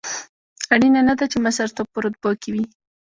اړینه 0.73 1.01
نه 1.07 1.13
ده 1.19 1.25
چې 1.31 1.37
مشرتوب 1.45 1.87
په 1.91 1.99
رتبو 2.03 2.29
کې 2.41 2.49
وي. 2.53 2.65